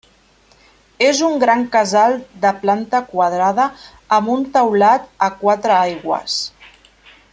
És 1.07 1.19
un 1.27 1.35
gran 1.43 1.65
casal 1.75 2.17
de 2.45 2.53
planta 2.63 3.01
quadrada 3.11 3.67
amb 4.17 4.33
un 4.37 4.49
teulat 4.57 5.07
a 5.27 5.29
quatre 5.43 5.77
aigües. 5.77 6.41